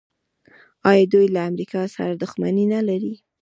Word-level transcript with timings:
آیا 0.89 1.03
دوی 1.13 1.27
له 1.35 1.41
امریکا 1.49 1.81
سره 1.95 2.13
دښمني 2.21 2.65
نلري؟ 2.73 3.13